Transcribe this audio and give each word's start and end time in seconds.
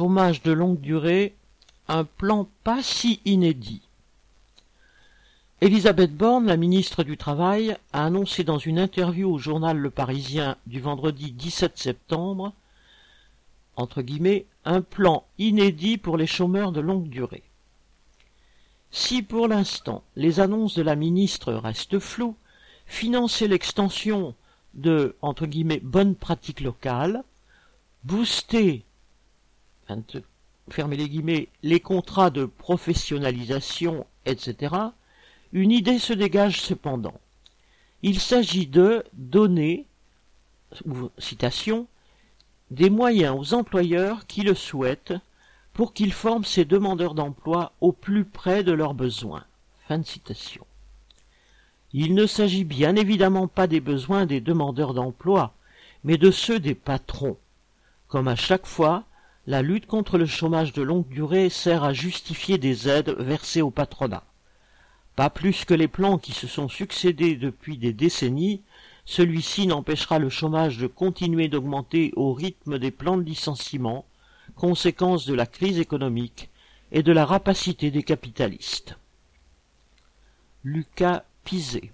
chômage 0.00 0.40
de 0.40 0.52
longue 0.52 0.80
durée, 0.80 1.34
un 1.86 2.04
plan 2.04 2.48
pas 2.64 2.82
si 2.82 3.20
inédit. 3.26 3.82
Elisabeth 5.60 6.16
Borne, 6.16 6.46
la 6.46 6.56
ministre 6.56 7.04
du 7.04 7.18
Travail, 7.18 7.76
a 7.92 8.06
annoncé 8.06 8.42
dans 8.42 8.56
une 8.56 8.78
interview 8.78 9.30
au 9.30 9.36
journal 9.36 9.76
Le 9.76 9.90
Parisien 9.90 10.56
du 10.66 10.80
vendredi 10.80 11.32
17 11.32 11.76
septembre, 11.76 12.54
entre 13.76 14.00
guillemets, 14.00 14.46
un 14.64 14.80
plan 14.80 15.26
inédit 15.36 15.98
pour 15.98 16.16
les 16.16 16.26
chômeurs 16.26 16.72
de 16.72 16.80
longue 16.80 17.10
durée. 17.10 17.42
Si 18.90 19.22
pour 19.22 19.48
l'instant 19.48 20.02
les 20.16 20.40
annonces 20.40 20.76
de 20.76 20.82
la 20.82 20.96
ministre 20.96 21.52
restent 21.52 21.98
floues, 21.98 22.36
financer 22.86 23.48
l'extension 23.48 24.34
de 24.72 25.14
entre 25.20 25.44
guillemets 25.44 25.80
bonnes 25.80 26.14
pratiques 26.14 26.62
locales, 26.62 27.22
booster 28.04 28.82
fermer 30.68 30.96
les 30.96 31.08
guillemets 31.08 31.48
les 31.62 31.80
contrats 31.80 32.30
de 32.30 32.44
professionnalisation, 32.44 34.06
etc., 34.26 34.74
une 35.52 35.72
idée 35.72 35.98
se 35.98 36.12
dégage 36.12 36.60
cependant. 36.60 37.20
Il 38.02 38.20
s'agit 38.20 38.66
de 38.66 39.04
donner, 39.12 39.86
des 42.70 42.90
moyens 42.90 43.36
aux 43.36 43.54
employeurs 43.54 44.26
qui 44.26 44.42
le 44.42 44.54
souhaitent 44.54 45.14
pour 45.72 45.92
qu'ils 45.92 46.12
forment 46.12 46.44
ces 46.44 46.64
demandeurs 46.64 47.14
d'emploi 47.14 47.72
au 47.80 47.92
plus 47.92 48.24
près 48.24 48.62
de 48.62 48.72
leurs 48.72 48.94
besoins. 48.94 49.44
Fin 49.88 49.98
de 49.98 50.06
citation. 50.06 50.64
Il 51.92 52.14
ne 52.14 52.26
s'agit 52.26 52.64
bien 52.64 52.94
évidemment 52.94 53.48
pas 53.48 53.66
des 53.66 53.80
besoins 53.80 54.26
des 54.26 54.40
demandeurs 54.40 54.94
d'emploi, 54.94 55.52
mais 56.04 56.16
de 56.16 56.30
ceux 56.30 56.60
des 56.60 56.76
patrons. 56.76 57.36
Comme 58.06 58.28
à 58.28 58.36
chaque 58.36 58.66
fois, 58.66 59.04
la 59.50 59.62
lutte 59.62 59.86
contre 59.86 60.16
le 60.16 60.26
chômage 60.26 60.72
de 60.72 60.80
longue 60.80 61.08
durée 61.08 61.50
sert 61.50 61.82
à 61.82 61.92
justifier 61.92 62.56
des 62.56 62.88
aides 62.88 63.16
versées 63.18 63.62
au 63.62 63.72
patronat. 63.72 64.22
Pas 65.16 65.28
plus 65.28 65.64
que 65.64 65.74
les 65.74 65.88
plans 65.88 66.18
qui 66.18 66.30
se 66.30 66.46
sont 66.46 66.68
succédés 66.68 67.34
depuis 67.34 67.76
des 67.76 67.92
décennies, 67.92 68.62
celui-ci 69.06 69.66
n'empêchera 69.66 70.20
le 70.20 70.28
chômage 70.28 70.78
de 70.78 70.86
continuer 70.86 71.48
d'augmenter 71.48 72.12
au 72.14 72.32
rythme 72.32 72.78
des 72.78 72.92
plans 72.92 73.16
de 73.16 73.24
licenciement, 73.24 74.04
conséquence 74.54 75.26
de 75.26 75.34
la 75.34 75.46
crise 75.46 75.80
économique 75.80 76.48
et 76.92 77.02
de 77.02 77.10
la 77.10 77.26
rapacité 77.26 77.90
des 77.90 78.04
capitalistes. 78.04 78.98
Lucas 80.62 81.24
Pizet 81.42 81.90